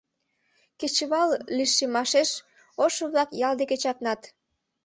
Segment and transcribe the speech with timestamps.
[0.79, 2.29] Кечывал лишеммашеш
[2.83, 4.21] ошо-влак ял деке чакланат.